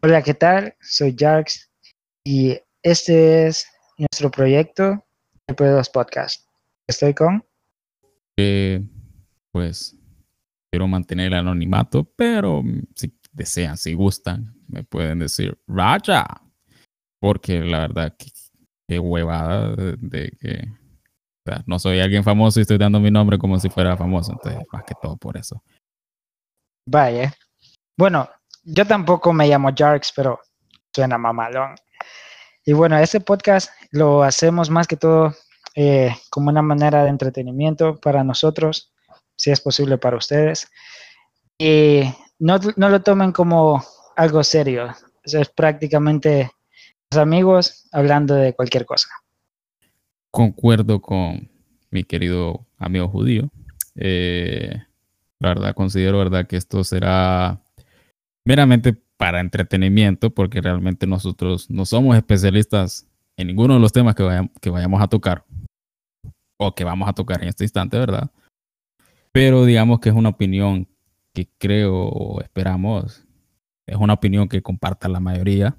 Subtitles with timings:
[0.00, 0.76] Hola, ¿qué tal?
[0.80, 1.72] Soy Jarks
[2.24, 3.66] y este es
[3.98, 5.04] nuestro proyecto,
[5.48, 6.46] el P2 Podcast.
[6.86, 7.44] Estoy con...
[8.36, 8.80] Eh,
[9.50, 9.98] pues
[10.70, 12.62] quiero mantener el anonimato, pero
[12.94, 16.44] si desean, si gustan, me pueden decir Raja.
[17.20, 18.16] Porque la verdad,
[18.86, 20.64] qué, huevada de, que
[21.66, 24.30] no soy alguien famoso y estoy dando mi nombre como si fuera famoso.
[24.30, 25.60] Entonces, más que todo por eso.
[26.86, 27.34] Vaya.
[27.96, 28.28] Bueno,
[28.70, 30.40] yo tampoco me llamo Jarks, pero
[30.94, 31.74] suena mamalón.
[32.64, 35.34] Y bueno, este podcast lo hacemos más que todo
[35.74, 38.92] eh, como una manera de entretenimiento para nosotros,
[39.36, 40.68] si es posible para ustedes.
[41.58, 42.02] Y
[42.38, 43.82] no, no lo tomen como
[44.16, 44.94] algo serio.
[45.24, 46.50] es prácticamente
[47.16, 49.08] amigos hablando de cualquier cosa.
[50.30, 51.48] Concuerdo con
[51.90, 53.48] mi querido amigo judío.
[53.96, 54.76] Eh,
[55.38, 57.62] la verdad, considero verdad que esto será
[58.44, 64.48] meramente para entretenimiento, porque realmente nosotros no somos especialistas en ninguno de los temas que,
[64.60, 65.44] que vayamos a tocar
[66.58, 68.30] o que vamos a tocar en este instante, ¿verdad?
[69.32, 70.88] Pero digamos que es una opinión
[71.32, 73.24] que creo o esperamos,
[73.86, 75.76] es una opinión que comparta la mayoría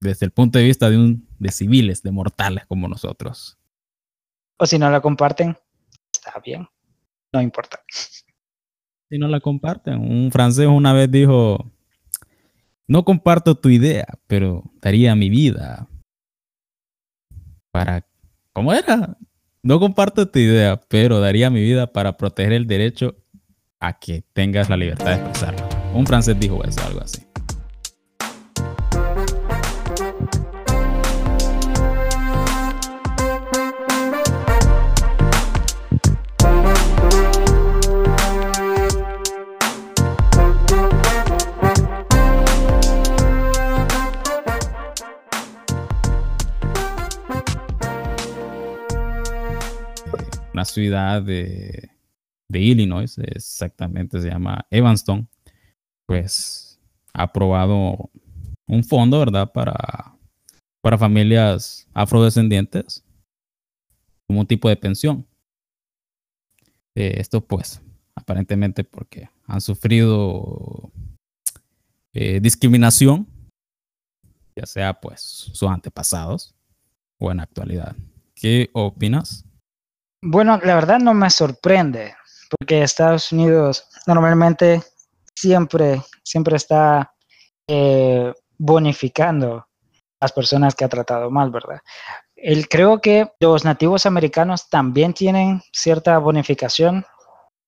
[0.00, 3.58] desde el punto de vista de, un, de civiles, de mortales como nosotros.
[4.58, 5.56] O si no la comparten,
[6.12, 6.68] está bien,
[7.32, 7.80] no importa
[9.12, 10.00] si no la comparten.
[10.00, 11.70] Un francés una vez dijo,
[12.88, 15.86] no comparto tu idea, pero daría mi vida
[17.70, 18.06] para...
[18.54, 19.18] ¿Cómo era?
[19.62, 23.14] No comparto tu idea, pero daría mi vida para proteger el derecho
[23.80, 25.68] a que tengas la libertad de expresarlo.
[25.92, 27.20] Un francés dijo eso, algo así.
[50.64, 51.90] Ciudad de,
[52.52, 55.26] Illinois, exactamente se llama Evanston,
[56.06, 56.78] pues
[57.14, 58.10] ha aprobado
[58.66, 59.50] un fondo, ¿verdad?
[59.52, 60.14] Para,
[60.82, 63.02] para familias afrodescendientes
[64.26, 65.26] como un tipo de pensión.
[66.94, 67.80] Eh, esto pues
[68.14, 70.90] aparentemente porque han sufrido
[72.12, 73.26] eh, discriminación,
[74.54, 76.54] ya sea pues sus antepasados
[77.18, 77.96] o en actualidad.
[78.34, 79.46] ¿Qué opinas?
[80.24, 82.14] Bueno, la verdad no me sorprende,
[82.48, 84.80] porque Estados Unidos normalmente
[85.34, 87.12] siempre, siempre está
[87.66, 89.66] eh, bonificando a
[90.20, 91.80] las personas que ha tratado mal, ¿verdad?
[92.36, 97.04] El, creo que los nativos americanos también tienen cierta bonificación.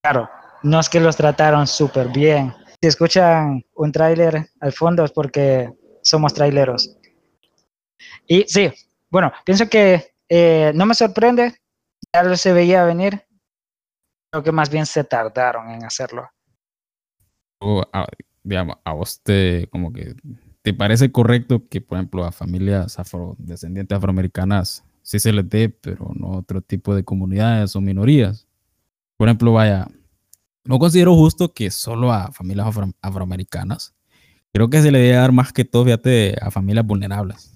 [0.01, 0.31] Claro,
[0.63, 2.55] no es que los trataron súper bien.
[2.81, 5.73] Si escuchan un tráiler al fondo es porque
[6.03, 6.97] somos traileros.
[8.29, 8.73] Y sí,
[9.11, 11.57] bueno, pienso que eh, no me sorprende
[12.15, 13.27] ya se veía venir,
[14.31, 16.29] creo que más bien se tardaron en hacerlo.
[17.93, 18.07] a,
[18.45, 20.15] digamos, a vos te, como que,
[20.63, 26.13] ¿te parece correcto que, por ejemplo, a familias afrodescendientes afroamericanas sí se les dé, pero
[26.15, 28.47] no otro tipo de comunidades o minorías?
[29.17, 29.89] Por ejemplo, vaya,
[30.65, 32.69] no considero justo que solo a familias
[33.03, 33.95] afroamericanas,
[34.53, 37.54] creo que se le debe dar más que todo, fíjate, a familias vulnerables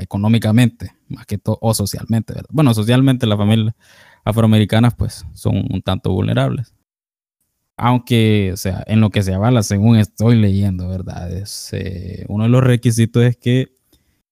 [0.00, 3.74] económicamente, más que todo, o socialmente, Bueno, socialmente las familias
[4.24, 6.74] afroamericanas pues son un tanto vulnerables.
[7.78, 11.30] Aunque, o sea, en lo que se avala, según estoy leyendo, ¿verdad?
[11.30, 13.75] Es, eh, uno de los requisitos es que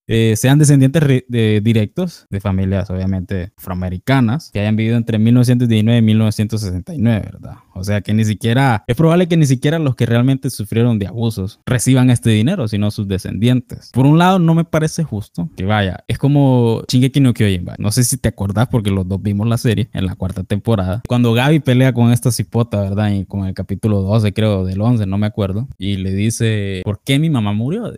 [0.06, 6.02] eh, sean descendientes de directos de familias obviamente afroamericanas que hayan vivido entre 1919 y
[6.02, 7.56] 1969, ¿verdad?
[7.74, 11.06] O sea que ni siquiera, es probable que ni siquiera los que realmente sufrieron de
[11.06, 13.90] abusos reciban este dinero, sino sus descendientes.
[13.92, 17.90] Por un lado, no me parece justo que vaya, es como Shingeki no Kyojin, no
[17.90, 21.32] sé si te acordás porque los dos vimos la serie en la cuarta temporada, cuando
[21.32, 23.10] Gaby pelea con esta cipota, ¿verdad?
[23.10, 27.00] Y con el capítulo 12 creo, del 11, no me acuerdo, y le dice, ¿por
[27.02, 27.92] qué mi mamá murió?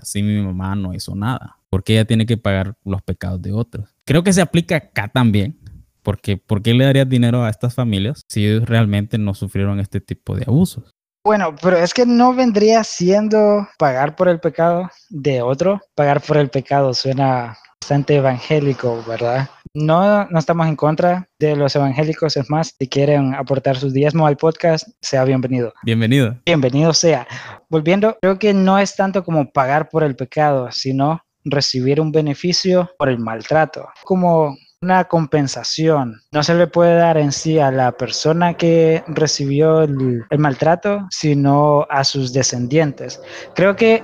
[0.00, 3.94] Así mi mamá no hizo nada, porque ella tiene que pagar los pecados de otros.
[4.04, 5.58] Creo que se aplica acá también,
[6.02, 10.36] porque ¿por qué le darías dinero a estas familias si realmente no sufrieron este tipo
[10.36, 10.92] de abusos?
[11.24, 15.80] Bueno, pero es que no vendría siendo pagar por el pecado de otro.
[15.94, 19.48] Pagar por el pecado suena bastante evangélico, ¿verdad?
[19.74, 24.26] No, no estamos en contra de los evangélicos, es más, si quieren aportar sus diezmo
[24.26, 25.72] al podcast, sea bienvenido.
[25.82, 26.36] Bienvenido.
[26.44, 27.26] Bienvenido sea.
[27.70, 32.90] Volviendo, creo que no es tanto como pagar por el pecado, sino recibir un beneficio
[32.98, 33.88] por el maltrato.
[34.04, 36.20] Como una compensación.
[36.32, 41.86] No se le puede dar en sí a la persona que recibió el, maltrato, sino
[41.88, 43.22] a sus descendientes.
[43.54, 44.02] Creo que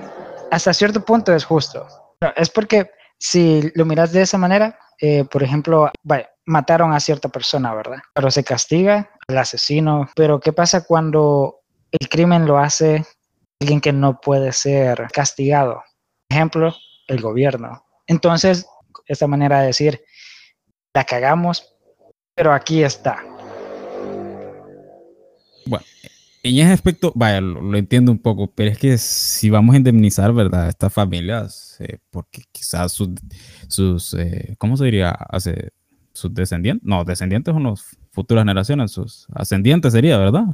[0.49, 1.85] hasta cierto punto es justo.
[2.35, 2.89] Es porque
[3.19, 5.91] si lo miras de esa manera, eh, por ejemplo,
[6.45, 7.99] mataron a cierta persona, ¿verdad?
[8.13, 10.09] Pero se castiga al asesino.
[10.15, 11.61] Pero ¿qué pasa cuando
[11.91, 13.05] el crimen lo hace
[13.61, 15.83] alguien que no puede ser castigado?
[16.29, 16.73] Ejemplo,
[17.07, 17.85] el gobierno.
[18.07, 18.65] Entonces,
[19.05, 20.01] esta manera de decir,
[20.93, 21.75] la cagamos,
[22.35, 23.23] pero aquí está.
[25.65, 25.85] Bueno,
[26.43, 30.33] en ese aspecto, vaya, lo, entiendo un poco, pero es que si vamos a indemnizar,
[30.33, 30.65] ¿verdad?
[30.65, 33.09] A estas familias, eh, porque quizás sus,
[33.67, 35.11] sus eh, ¿cómo se diría?
[35.11, 35.71] Hace,
[36.13, 40.45] sus descendientes, no, descendientes son las futuras generaciones, sus ascendientes sería, ¿verdad?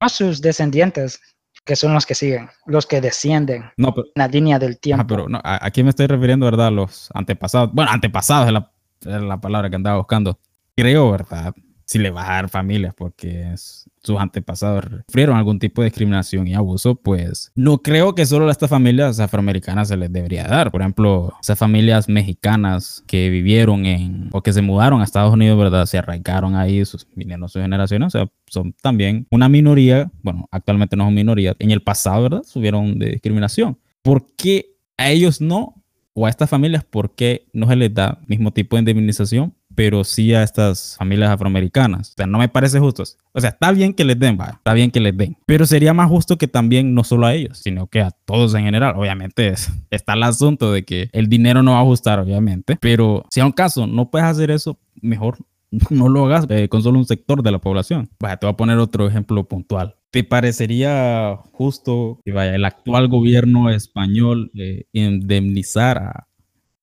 [0.00, 1.20] A sus descendientes,
[1.64, 5.06] que son los que siguen, los que descienden no, pero, la línea del tiempo.
[5.06, 6.72] pero no, ¿a, quién me estoy refiriendo, verdad?
[6.72, 7.70] Los antepasados.
[7.72, 10.38] Bueno, antepasados es la, es la palabra que andaba buscando.
[10.74, 11.54] Creo, ¿verdad?
[11.90, 16.54] Si le va a dar familias porque sus antepasados sufrieron algún tipo de discriminación y
[16.54, 20.70] abuso, pues no creo que solo a estas familias afroamericanas se les debería dar.
[20.70, 25.58] Por ejemplo, esas familias mexicanas que vivieron en o que se mudaron a Estados Unidos,
[25.58, 25.84] ¿verdad?
[25.86, 30.94] Se arraigaron ahí, sus, vinieron sus generaciones, o sea, son también una minoría, bueno, actualmente
[30.94, 32.42] no son minoría, en el pasado, ¿verdad?
[32.44, 33.76] Subieron de discriminación.
[34.02, 35.74] ¿Por qué a ellos no?
[36.14, 39.54] O a estas familias, ¿por qué no se les da mismo tipo de indemnización?
[39.74, 42.10] Pero sí a estas familias afroamericanas.
[42.10, 43.04] O sea, no me parece justo.
[43.32, 45.94] O sea, está bien que les den, va, está bien que les den, pero sería
[45.94, 48.94] más justo que también no solo a ellos, sino que a todos en general.
[48.96, 53.24] Obviamente es, está el asunto de que el dinero no va a ajustar, obviamente, pero
[53.30, 55.38] si a un caso no puedes hacer eso, mejor
[55.90, 58.10] no lo hagas eh, con solo un sector de la población.
[58.18, 59.96] Vaya, te voy a poner otro ejemplo puntual.
[60.10, 66.28] ¿Te parecería justo que vaya, el actual gobierno español eh, indemnizar a,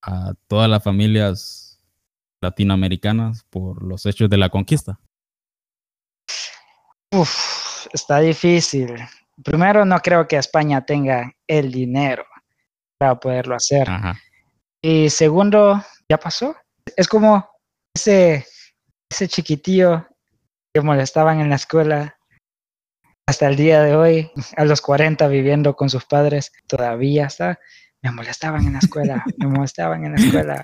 [0.02, 1.67] a todas las familias
[2.42, 5.00] latinoamericanas por los hechos de la conquista?
[7.12, 8.96] Uf, está difícil.
[9.44, 12.26] Primero, no creo que España tenga el dinero
[12.98, 13.88] para poderlo hacer.
[14.82, 16.56] Y segundo, ya pasó.
[16.96, 17.48] Es como
[17.96, 18.46] ese,
[19.10, 20.08] ese chiquitillo
[20.74, 22.18] que molestaban en la escuela
[23.28, 27.60] hasta el día de hoy, a los 40 viviendo con sus padres, todavía está.
[28.02, 30.64] Me molestaban en la escuela, me molestaban en la escuela.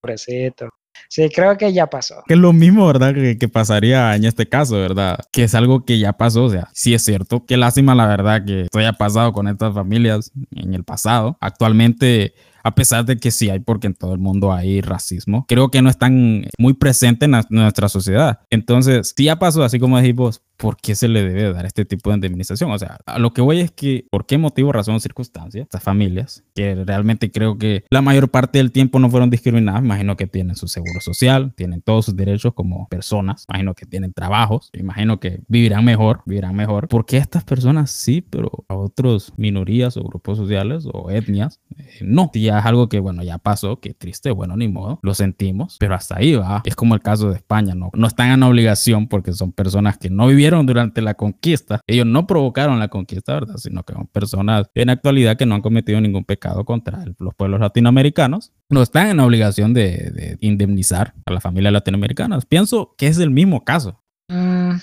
[0.00, 0.70] Pobrecito.
[1.08, 2.22] Sí, creo que ya pasó.
[2.26, 3.14] Que es lo mismo, ¿verdad?
[3.14, 5.18] Que, pasaría en este caso, ¿verdad?
[5.30, 7.44] Que es algo que ya pasó, o sea, sí es cierto.
[7.46, 11.36] Qué lástima, la verdad, que esto haya pasado con estas familias en el pasado.
[11.40, 15.70] Actualmente a pesar de que sí hay, porque en todo el mundo hay racismo, creo
[15.70, 18.40] que no están muy presentes en, nuestra sociedad.
[18.50, 22.10] Entonces, si ya pasó, así como dijimos, ¿por qué se le debe dar este tipo
[22.10, 22.70] de indemnización?
[22.70, 25.82] O sea, a lo que voy es que, ¿por qué motivo, razón o circunstancia, estas
[25.82, 30.26] familias, que realmente creo que la mayor parte del tiempo no fueron discriminadas, imagino que
[30.26, 35.18] tienen su seguro social, tienen todos sus derechos como personas, imagino que tienen trabajos, imagino
[35.18, 36.88] que vivirán mejor, vivirán mejor.
[36.88, 41.98] ¿Por qué estas personas sí, pero a otros minorías o grupos sociales o etnias eh,
[42.02, 42.30] no?
[42.58, 46.18] Es algo que, bueno, ya pasó, que triste, bueno, ni modo, lo sentimos, pero hasta
[46.18, 46.62] ahí va.
[46.64, 47.90] Es como el caso de España, ¿no?
[47.94, 51.80] No están en obligación porque son personas que no vivieron durante la conquista.
[51.86, 53.56] Ellos no provocaron la conquista, ¿verdad?
[53.56, 57.60] Sino que son personas en actualidad que no han cometido ningún pecado contra los pueblos
[57.60, 58.52] latinoamericanos.
[58.68, 62.46] No están en obligación de, indemnizar a las familias latinoamericanas.
[62.46, 64.02] Pienso que es el mismo caso.
[64.28, 64.76] Mm,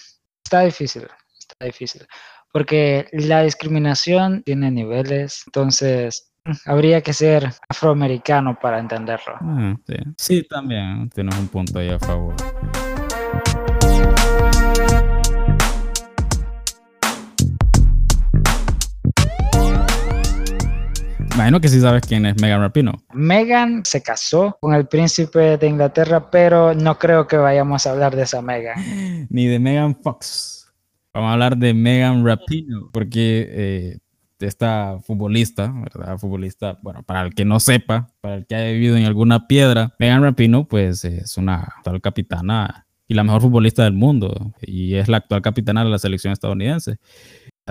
[0.44, 1.04] está difícil,
[1.38, 2.04] está difícil
[2.52, 6.29] porque la discriminación tiene niveles, entonces
[6.66, 9.36] Habría que ser afroamericano para entenderlo.
[9.42, 9.76] Ah,
[10.18, 10.44] sí.
[10.44, 12.36] también tienes un punto ahí a favor.
[21.40, 23.02] Imagino que sí sabes quién es Megan Rapino.
[23.14, 28.14] Megan se casó con el príncipe de Inglaterra, pero no creo que vayamos a hablar
[28.14, 29.28] de esa Megan.
[29.30, 30.70] Ni de Megan Fox.
[31.14, 33.98] Vamos a hablar de Megan Rapino, porque eh,
[34.48, 36.18] esta futbolista, ¿verdad?
[36.18, 39.96] Futbolista, bueno, para el que no sepa, para el que haya vivido en alguna piedra,
[40.00, 45.08] Megan Rapino, pues es una actual capitana y la mejor futbolista del mundo y es
[45.08, 46.98] la actual capitana de la selección estadounidense.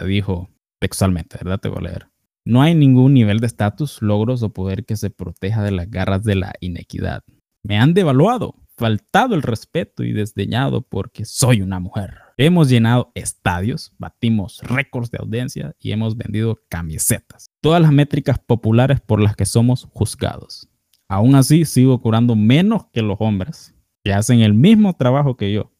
[0.04, 1.60] Dijo textualmente, ¿verdad?
[1.60, 2.08] Te voy a leer.
[2.44, 6.24] No hay ningún nivel de estatus, logros o poder que se proteja de las garras
[6.24, 7.22] de la inequidad.
[7.62, 12.27] Me han devaluado, faltado el respeto y desdeñado porque soy una mujer.
[12.40, 17.50] Hemos llenado estadios, batimos récords de audiencia y hemos vendido camisetas.
[17.60, 20.68] Todas las métricas populares por las que somos juzgados.
[21.08, 25.72] Aún así, sigo curando menos que los hombres que hacen el mismo trabajo que yo.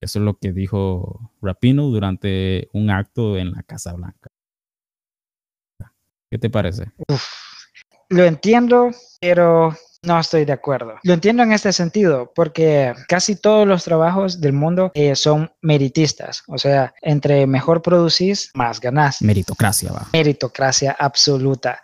[0.00, 4.30] Eso es lo que dijo Rapino durante un acto en la Casa Blanca.
[6.30, 6.90] ¿Qué te parece?
[8.08, 10.94] lo entiendo, pero no estoy de acuerdo.
[11.02, 16.42] Lo entiendo en este sentido, porque casi todos los trabajos del mundo eh, son meritistas.
[16.48, 19.22] O sea, entre mejor producís, más ganás.
[19.22, 20.06] Meritocracia, va.
[20.12, 21.80] Meritocracia absoluta.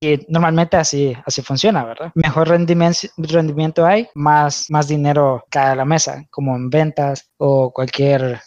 [0.00, 2.10] Y normalmente así, así funciona, ¿verdad?
[2.14, 7.72] Mejor rendimiento, rendimiento hay, más, más dinero cae a la mesa, como en ventas o
[7.72, 8.40] cualquier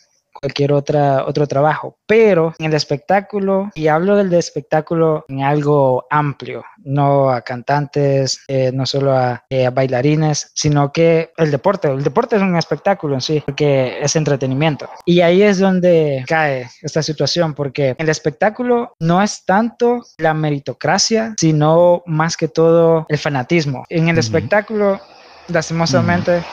[0.46, 6.06] cualquier otra, otro trabajo, pero en el espectáculo, y hablo del de espectáculo en algo
[6.12, 9.12] amplio, no a cantantes, eh, no solo
[9.50, 13.98] eh, a, bailarines, sino que el deporte, el deporte es un espectáculo en sí, porque
[14.00, 14.88] es entretenimiento.
[15.04, 21.34] Y ahí es donde cae esta situación, porque el espectáculo no es tanto la meritocracia,
[21.40, 23.84] sino más que todo el fanatismo.
[23.90, 25.00] En el espectáculo,
[25.48, 26.44] lastimosamente,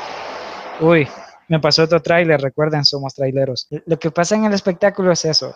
[0.81, 1.07] uy,
[1.53, 3.69] me pasó otro tráiler, recuerden, somos traileros.
[3.85, 5.55] Lo que pasa en el espectáculo es eso.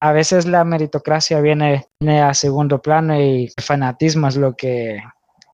[0.00, 1.86] A veces la meritocracia viene,
[2.20, 5.00] a segundo plano y el fanatismo es lo que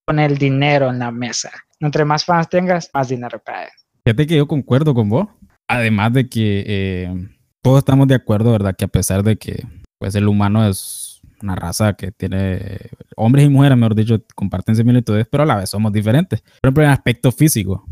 [0.07, 1.51] pone el dinero en la mesa.
[1.79, 3.69] Entre más fans tengas, más dinero cae.
[4.03, 5.27] Fíjate que yo concuerdo con vos.
[5.69, 7.29] Además de que eh,
[7.61, 8.75] todos estamos de acuerdo, ¿verdad?
[8.75, 9.63] Que a pesar de que
[9.99, 12.79] pues, el humano es una raza que tiene
[13.15, 16.41] hombres y mujeres, mejor dicho, comparten similitudes, pero a la vez somos diferentes.
[16.41, 17.85] Por ejemplo, en aspecto físico,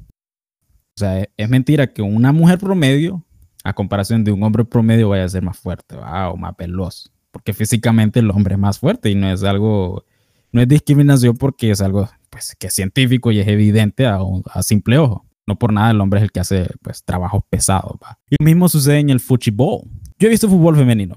[1.00, 3.24] sea, es, mentira que una mujer promedio,
[3.64, 7.12] a comparación de un hombre promedio, vaya a ser más fuerte o más veloz.
[7.30, 10.04] Porque físicamente el hombre es más fuerte y no es algo,
[10.52, 14.20] no es discriminación porque es algo pues, que es científico y es evidente a,
[14.52, 15.26] a simple ojo.
[15.46, 17.96] No por nada el hombre es el que hace pues, trabajos pesados.
[18.30, 19.82] Y lo mismo sucede en el fútbol.
[20.18, 21.16] Yo he visto fútbol femenino.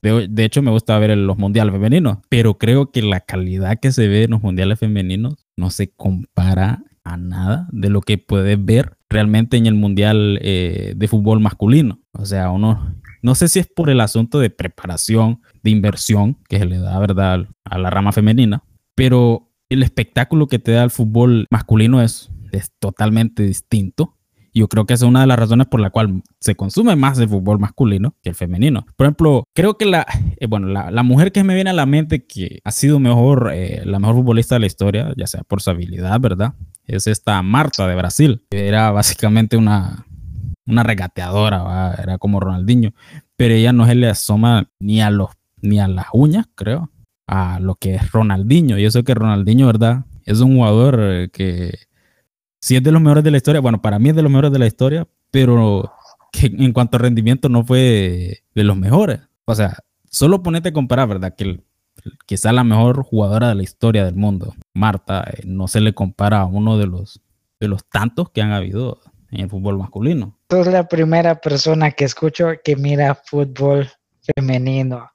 [0.00, 3.92] De, de, hecho, me gusta ver los mundiales femeninos, pero creo que la calidad que
[3.92, 8.62] se ve en los mundiales femeninos no se compara a nada de lo que puedes
[8.62, 12.00] ver realmente en el Mundial eh, de Fútbol masculino.
[12.12, 16.58] O sea, uno, no sé si es por el asunto de preparación, de inversión que
[16.58, 18.62] se le da, ¿verdad?, a la rama femenina,
[18.94, 22.30] pero el espectáculo que te da el fútbol masculino es,
[22.80, 24.16] totalmente distinto.
[24.54, 27.28] Yo creo que es una de las razones por la cual se consume más el
[27.28, 28.86] fútbol masculino que el femenino.
[28.96, 30.06] Por ejemplo, creo que la,
[30.38, 33.82] eh, bueno, la, mujer que me viene a la mente que ha sido mejor, eh,
[33.84, 36.54] la mejor futbolista de la historia, ya sea por su habilidad, ¿verdad?
[36.88, 40.06] Es esta Marta de Brasil, que era básicamente una,
[40.66, 42.92] una regateadora, era como Ronaldinho,
[43.36, 45.30] pero ella no se le asoma ni a, los,
[45.62, 46.90] ni a las uñas, creo,
[47.26, 48.78] a lo que es Ronaldinho.
[48.78, 50.04] Yo sé que Ronaldinho, ¿verdad?
[50.24, 51.78] Es un jugador eh, que
[52.60, 54.50] sí es de los mejores de la historia, bueno, para mí es de los mejores
[54.50, 55.92] de la historia, pero
[56.32, 59.20] que en cuanto a rendimiento no fue de los mejores.
[59.44, 59.78] O sea,
[60.10, 61.34] solo ponete a comparar, ¿verdad?
[61.36, 61.62] Que
[62.26, 66.40] quizá la mejor jugadora de la historia del mundo, Marta, eh, no se le compara
[66.40, 67.20] a uno de los,
[67.60, 69.00] de los tantos que han habido
[69.30, 70.38] en el fútbol masculino.
[70.50, 73.90] Sos la primera persona que escucho que mira fútbol
[74.34, 75.10] femenino.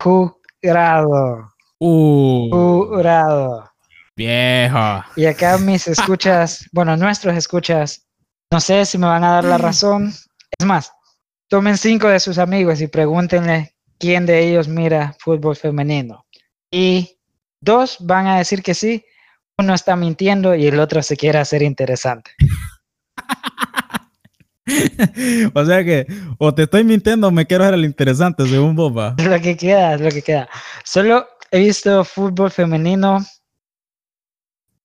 [0.00, 1.52] Jurado.
[1.78, 3.70] Uh, Jurado.
[4.16, 5.04] Viejo.
[5.16, 8.06] Y acá mis escuchas, bueno, nuestros escuchas,
[8.50, 10.12] no sé si me van a dar la razón.
[10.58, 10.92] Es más,
[11.48, 16.26] tomen cinco de sus amigos y pregúntenle quién de ellos mira fútbol femenino.
[16.70, 17.18] Y
[17.60, 19.04] dos van a decir que sí,
[19.58, 22.32] uno está mintiendo y el otro se quiere hacer interesante.
[25.54, 26.06] o sea que
[26.38, 29.94] o te estoy mintiendo o me quiero hacer el interesante, según vos, Lo que queda,
[29.94, 30.48] es lo que queda.
[30.84, 33.18] Solo he visto fútbol femenino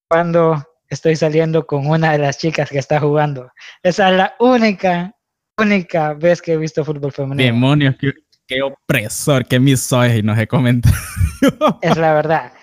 [0.07, 3.51] cuando estoy saliendo con una de las chicas que está jugando.
[3.81, 5.15] Esa es la única,
[5.57, 7.43] única vez que he visto fútbol femenino.
[7.43, 8.13] Demonios, qué
[8.61, 10.95] opresor, qué misógino he comentado.
[11.81, 12.53] Es la verdad.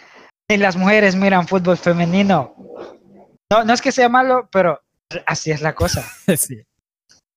[0.51, 2.55] Si las mujeres miran fútbol femenino,
[3.51, 4.81] no, no es que sea malo, pero
[5.27, 6.05] así es la cosa.
[6.37, 6.63] sí.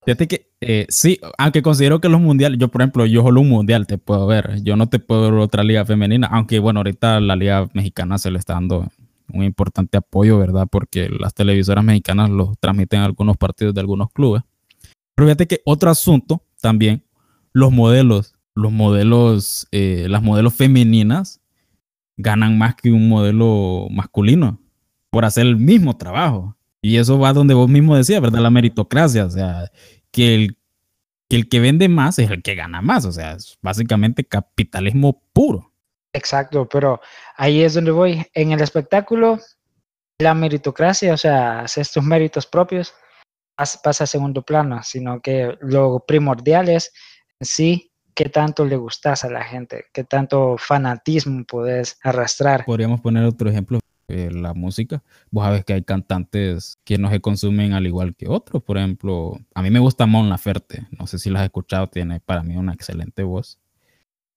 [0.04, 3.50] Fíjate que eh, sí, aunque considero que los mundiales, yo por ejemplo, yo solo un
[3.50, 7.20] mundial te puedo ver, yo no te puedo ver otra liga femenina, aunque bueno, ahorita
[7.20, 8.88] la liga mexicana se le está dando
[9.32, 10.68] un importante apoyo, ¿verdad?
[10.70, 14.44] Porque las televisoras mexicanas los transmiten algunos partidos de algunos clubes.
[15.16, 17.04] Pero fíjate que otro asunto también,
[17.54, 21.42] los modelos los modelos, eh, las modelos femeninas
[22.18, 24.60] ganan más que un modelo masculino
[25.10, 26.56] por hacer el mismo trabajo.
[26.82, 28.40] Y eso va donde vos mismo decías, ¿verdad?
[28.40, 29.72] La meritocracia, o sea,
[30.12, 30.58] que el,
[31.30, 35.22] que el que vende más es el que gana más, o sea, es básicamente capitalismo
[35.32, 35.72] puro.
[36.14, 37.00] Exacto, pero
[37.38, 38.26] ahí es donde voy.
[38.34, 39.40] En el espectáculo,
[40.20, 42.94] la meritocracia, o sea, hacer tus méritos propios,
[43.56, 46.92] pasa a segundo plano, sino que lo primordial es
[47.40, 52.66] sí qué tanto le gustas a la gente, qué tanto fanatismo puedes arrastrar.
[52.66, 55.02] Podríamos poner otro ejemplo, eh, la música.
[55.30, 58.62] Vos sabés que hay cantantes que no se consumen al igual que otros.
[58.62, 60.88] Por ejemplo, a mí me gusta Mon Laferte.
[60.92, 63.60] No sé si la has escuchado, tiene para mí una excelente voz.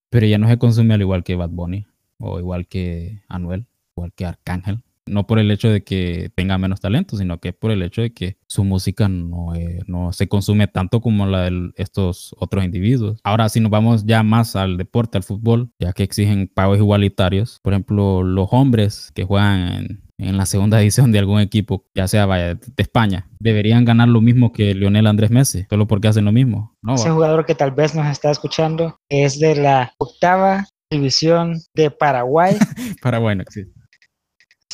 [0.09, 1.87] Pero ella no se consume al igual que Bad Bunny,
[2.19, 3.67] o igual que Anuel,
[3.97, 4.81] igual que Arcángel.
[5.07, 8.13] No por el hecho de que tenga menos talento, sino que por el hecho de
[8.13, 13.19] que su música no, eh, no se consume tanto como la de estos otros individuos.
[13.23, 17.59] Ahora, si nos vamos ya más al deporte, al fútbol, ya que exigen pagos igualitarios,
[17.61, 22.07] por ejemplo, los hombres que juegan en, en la segunda edición de algún equipo, ya
[22.07, 26.25] sea vaya, de España, deberían ganar lo mismo que Lionel Andrés Messi, solo porque hacen
[26.25, 26.75] lo mismo.
[26.81, 31.91] No, Ese jugador que tal vez nos está escuchando es de la octava división de
[31.91, 32.57] Paraguay.
[33.01, 33.74] Paraguay no existe.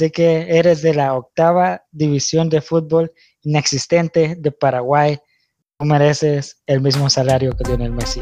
[0.01, 3.11] Sé que eres de la octava división de fútbol
[3.43, 5.19] inexistente de Paraguay.
[5.77, 8.19] Tú mereces el mismo salario que tiene el Messi.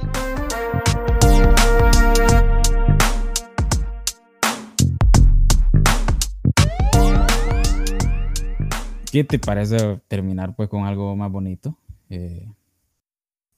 [9.10, 11.78] ¿Qué te parece terminar pues con algo más bonito?
[12.10, 12.46] Eh,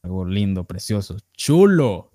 [0.03, 2.11] algo lindo, precioso, chulo.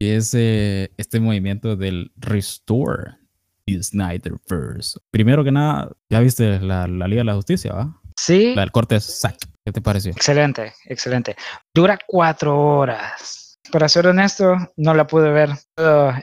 [0.00, 3.21] Y es eh, este movimiento del Restore
[3.68, 4.98] Snyderverse.
[5.10, 8.00] Primero que nada, ya viste la, Liga de la Justicia, ¿va?
[8.16, 8.54] Sí.
[8.54, 9.36] La del corte Zack.
[9.64, 10.12] ¿Qué te pareció?
[10.12, 11.36] Excelente, excelente.
[11.74, 13.60] Dura cuatro horas.
[13.70, 15.50] Para ser honesto, no la pude ver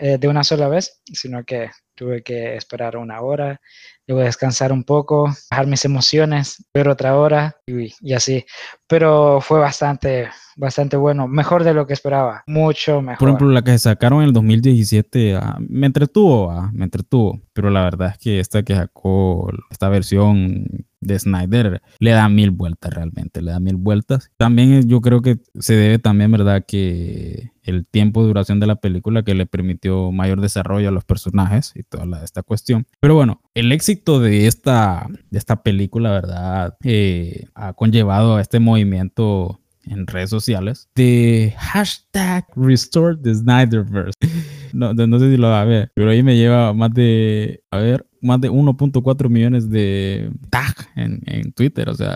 [0.02, 3.60] eh, de una sola vez, sino que tuve que esperar una hora,
[4.08, 8.46] a descansar un poco, bajar mis emociones, ver otra hora y, y, así.
[8.88, 13.20] Pero fue bastante, bastante bueno, mejor de lo que esperaba, mucho mejor.
[13.20, 17.70] Por ejemplo, la que sacaron en el 2017 ah, me entretuvo, ah, me entretuvo, pero
[17.70, 20.66] la verdad es que esta que sacó, esta versión
[21.02, 24.32] de Snyder le da mil vueltas realmente, le da mil vueltas.
[24.36, 26.66] También yo creo que se debe también, ¿verdad?
[26.68, 31.06] Que el tiempo de duración de la película que le permitió mayor desarrollo a los
[31.06, 32.86] personajes y toda esta cuestión.
[33.00, 36.76] Pero bueno, el éxito de esta, de esta película, ¿verdad?
[36.84, 44.14] Eh, ha conllevado a este movimiento en redes sociales de hashtag Restore the Snyderverse.
[44.72, 47.78] No, no sé si lo va a ver, pero ahí me lleva más de, a
[47.80, 51.90] ver, más de 1.4 millones de tag en, en Twitter.
[51.90, 52.14] O sea,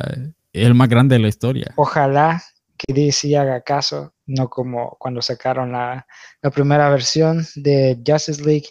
[0.53, 1.74] es el más grande de la historia.
[1.77, 2.43] Ojalá
[2.77, 6.05] que DC haga caso, no como cuando sacaron la,
[6.42, 8.68] la primera versión de Justice League.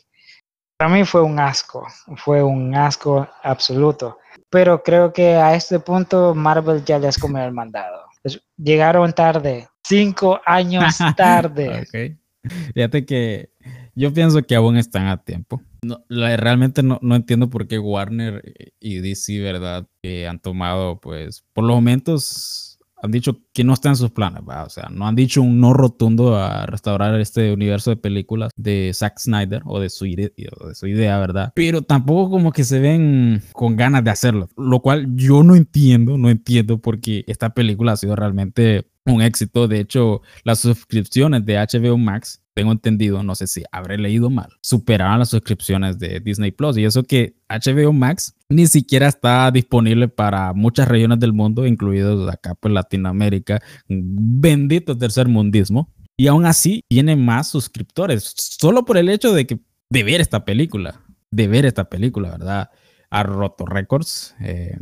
[0.79, 4.19] Para mí fue un asco, fue un asco absoluto.
[4.51, 8.12] Pero creo que a este punto Marvel ya les comió el mandado.
[8.57, 11.83] Llegaron tarde, cinco años tarde.
[11.89, 12.17] okay.
[12.75, 13.51] Fíjate que
[13.95, 15.63] yo pienso que aún están a tiempo.
[15.83, 18.43] No, realmente no, no, entiendo por qué Warner
[18.81, 19.87] y DC, ¿verdad?
[20.03, 22.72] Que han tomado, pues, por los momentos
[23.03, 25.73] han dicho que no está en sus planes, o sea, no han dicho un no
[25.73, 30.33] rotundo a restaurar este universo de películas de Zack Snyder o de su, de
[30.75, 31.53] su idea, ¿verdad?
[31.55, 36.17] Pero tampoco como que se ven con ganas de hacerlo, lo cual yo no entiendo,
[36.17, 39.69] no entiendo porque esta película ha sido realmente un éxito.
[39.69, 44.51] De hecho, las suscripciones de HBO Max tengo entendido, no sé si habré leído mal,
[44.61, 46.77] superaron las suscripciones de Disney Plus.
[46.79, 52.31] Y eso que HBO Max ni siquiera está disponible para muchas regiones del mundo, incluidos
[52.33, 53.61] acá pues Latinoamérica.
[53.88, 55.93] Bendito tercer mundismo.
[56.17, 59.59] Y aún así tiene más suscriptores, solo por el hecho de que
[59.91, 62.71] de ver esta película, de ver esta película, ¿verdad?
[63.12, 64.75] ha roto récords eh,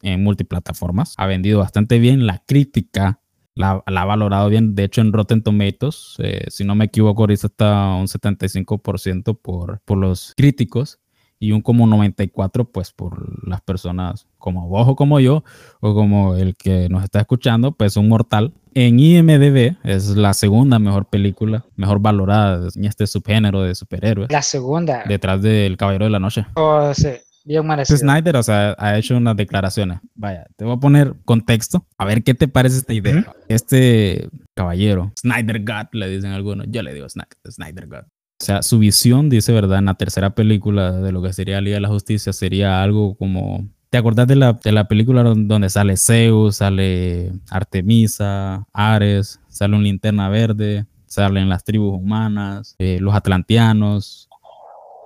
[0.00, 3.20] en multiplataformas, ha vendido bastante bien, la crítica
[3.56, 4.74] la, ha valorado bien.
[4.74, 9.80] De hecho, en Rotten Tomatoes, eh, si no me equivoco, ahorita está un 75% por,
[9.84, 11.00] por los críticos
[11.38, 15.44] y un como 94% pues por las personas como vos o como yo
[15.80, 18.54] o como el que nos está escuchando, pues un mortal.
[18.74, 24.30] En IMDB es la segunda mejor película, mejor valorada en este subgénero de superhéroes.
[24.30, 25.04] La segunda.
[25.08, 26.46] Detrás del Caballero de la Noche.
[26.54, 27.08] Oh, sí.
[27.46, 27.98] Bien merecido.
[27.98, 30.00] Snyder, o sea, ha hecho unas declaraciones.
[30.14, 31.86] Vaya, te voy a poner contexto.
[31.96, 33.32] A ver qué te parece esta idea.
[33.46, 36.66] Este caballero, Snyder God, le dicen algunos.
[36.68, 38.04] Yo le digo Snyder God.
[38.38, 41.76] O sea, su visión, dice verdad, en la tercera película de lo que sería Liga
[41.76, 43.68] de la Justicia, sería algo como.
[43.90, 49.84] ¿Te acordás de la, de la película donde sale Zeus, sale Artemisa, Ares, sale un
[49.84, 54.25] linterna verde, salen las tribus humanas, eh, los atlanteanos,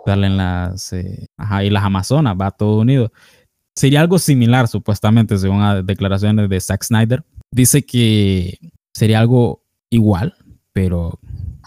[0.04, 1.26] salen las, eh,
[1.62, 3.12] y las Amazonas, va todo unido.
[3.74, 7.24] Sería algo similar, supuestamente, según las declaraciones de Zack Snyder.
[7.50, 8.58] Dice que
[8.92, 10.34] sería algo igual,
[10.72, 11.18] pero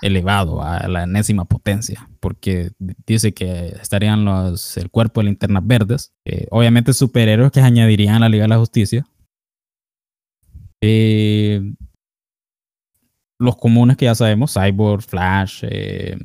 [0.02, 2.72] elevado a la enésima potencia, porque
[3.06, 6.14] dice que estarían los, el cuerpo de linternas verdes,
[6.52, 9.06] obviamente superhéroes que añadirían a la Liga de la Justicia.
[10.86, 11.74] Eh,
[13.40, 16.18] los comunes que ya sabemos, Cyborg, Flash, eh,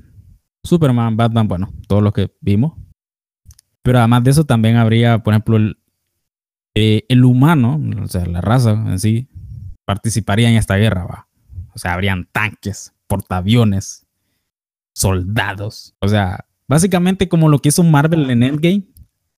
[0.68, 2.74] Superman, Batman, bueno, todos los que vimos.
[3.82, 5.78] Pero además de eso también habría, por ejemplo, el,
[6.74, 9.28] eh, el humano, o sea, la raza en sí,
[9.84, 11.28] participaría en esta guerra, ¿va?
[11.74, 14.06] O sea, habrían tanques, portaaviones,
[14.94, 15.94] soldados.
[16.00, 18.84] O sea, básicamente como lo que hizo Marvel en Endgame,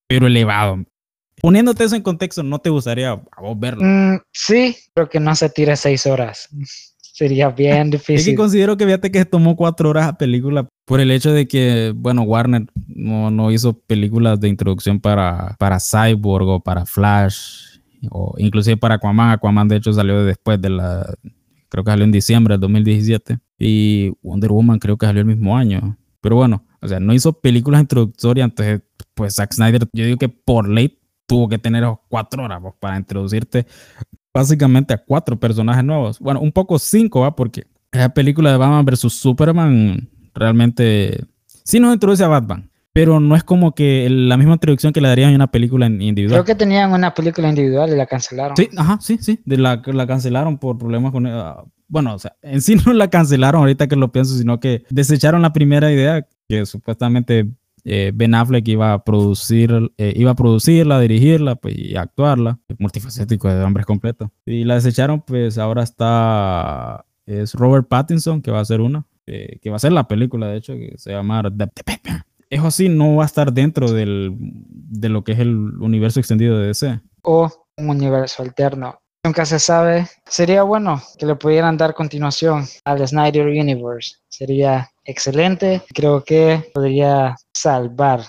[0.06, 0.84] pero elevado.
[1.40, 3.82] Poniéndote eso en contexto, ¿no te gustaría a vos verlo?
[3.84, 6.48] Mm, sí, pero que no se tire seis horas.
[7.20, 8.16] Sería bien difícil.
[8.16, 11.46] Es que considero que fíjate que tomó cuatro horas a película por el hecho de
[11.46, 17.78] que, bueno, Warner no, no hizo películas de introducción para, para Cyborg o para Flash
[18.10, 19.32] o inclusive para Aquaman.
[19.32, 21.14] Aquaman de hecho salió después de la,
[21.68, 25.58] creo que salió en diciembre del 2017 y Wonder Woman creo que salió el mismo
[25.58, 25.98] año.
[26.22, 28.80] Pero bueno, o sea, no hizo películas introductorias, entonces
[29.12, 32.96] pues Zack Snyder, yo digo que por ley tuvo que tener cuatro horas pues, para
[32.96, 33.66] introducirte
[34.32, 36.18] básicamente a cuatro personajes nuevos.
[36.18, 37.34] Bueno, un poco cinco, ¿va?
[37.34, 39.12] Porque la película de Batman vs.
[39.12, 41.24] Superman realmente
[41.64, 42.70] sí nos introduce a Batman.
[42.92, 46.42] Pero no es como que la misma introducción que le darían en una película individual.
[46.42, 48.56] Creo que tenían una película individual y la cancelaron.
[48.56, 49.40] Sí, ajá, sí, sí.
[49.44, 51.24] De la, la cancelaron por problemas con.
[51.26, 54.84] Uh, bueno, o sea, en sí no la cancelaron ahorita que lo pienso, sino que
[54.90, 57.48] desecharon la primera idea que supuestamente
[57.84, 62.58] eh, Ben Affleck iba a producir, eh, iba a producirla, dirigirla pues, y actuarla.
[62.78, 64.30] Multifacético de hombres completo.
[64.46, 67.04] Y la desecharon, pues ahora está.
[67.26, 69.06] Es Robert Pattinson, que va a ser una.
[69.26, 71.70] Eh, que va a ser la película, de hecho, que se llama The,
[72.50, 76.58] Eso sí, no va a estar dentro del, de lo que es el universo extendido
[76.58, 77.00] de DC.
[77.22, 79.00] O un universo alterno.
[79.24, 80.08] Nunca se sabe.
[80.26, 84.16] Sería bueno que le pudieran dar continuación al Snyder Universe.
[84.28, 85.82] Sería excelente.
[85.94, 88.22] Creo que podría salvar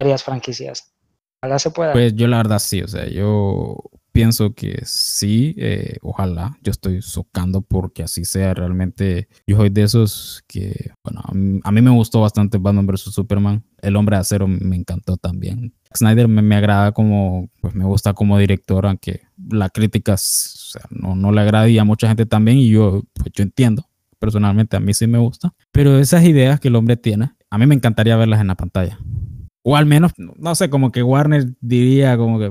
[0.00, 0.92] varias franquicias.
[1.40, 1.92] Ojalá se pueda.
[1.92, 3.76] Pues yo la verdad sí, o sea, yo
[4.16, 9.28] pienso que sí, eh, ojalá, yo estoy socando porque así sea realmente.
[9.46, 11.20] Yo soy de esos que, bueno,
[11.62, 13.12] a mí, me gustó bastante Batman vs.
[13.12, 13.62] Superman.
[13.82, 15.74] El hombre de acero me encantó también.
[15.94, 21.14] Snyder me, agrada como, pues me gusta como director, aunque la crítica o sea, no,
[21.14, 23.86] no le agrada y a mucha gente también y yo, pues yo entiendo
[24.18, 25.52] personalmente a mí sí me gusta.
[25.72, 28.98] Pero esas ideas que el hombre tiene, a mí me encantaría verlas en la pantalla.
[29.62, 32.50] O al menos, no sé, como que Warner diría como que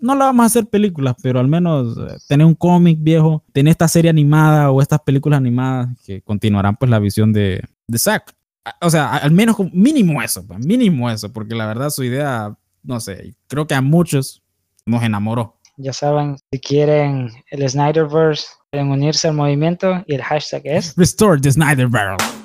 [0.00, 3.70] no la vamos a hacer películas, pero al menos eh, tener un cómic viejo, tener
[3.72, 8.34] esta serie animada o estas películas animadas que continuarán pues la visión de, de Zack.
[8.80, 13.00] O sea, al menos mínimo eso, pues, mínimo eso, porque la verdad su idea, no
[13.00, 14.42] sé, creo que a muchos
[14.84, 15.56] nos enamoró.
[15.76, 21.40] Ya saben, si quieren el Snyderverse, pueden unirse al movimiento y el hashtag es Restore
[21.40, 22.37] the Snyderverse.